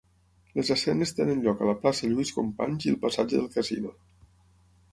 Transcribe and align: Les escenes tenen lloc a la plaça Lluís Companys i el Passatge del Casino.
Les 0.59 0.71
escenes 0.75 1.13
tenen 1.19 1.43
lloc 1.43 1.61
a 1.61 1.67
la 1.71 1.75
plaça 1.85 2.09
Lluís 2.13 2.33
Companys 2.39 2.89
i 2.89 2.93
el 2.95 2.99
Passatge 3.07 3.37
del 3.39 3.49
Casino. 3.59 3.93